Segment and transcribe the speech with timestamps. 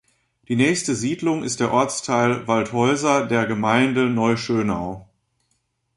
[0.47, 5.07] Die nächste Siedlung ist der Ortsteil Waldhäuser der Gemeinde Neuschönau.